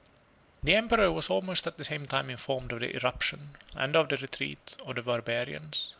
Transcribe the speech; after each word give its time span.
]The 0.63 0.73
emperor 0.73 1.11
was 1.11 1.29
almost 1.29 1.67
at 1.67 1.77
the 1.77 1.83
same 1.83 2.07
time 2.07 2.31
informed 2.31 2.71
of 2.71 2.79
the 2.79 2.95
irruption, 2.95 3.55
and 3.77 3.95
of 3.95 4.09
the 4.09 4.17
retreat, 4.17 4.75
of 4.83 4.95
the 4.95 5.03
barbarians. 5.03 5.89